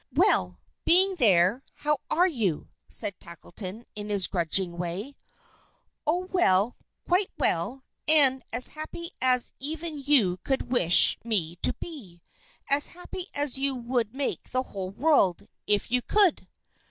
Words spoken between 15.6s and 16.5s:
if you could."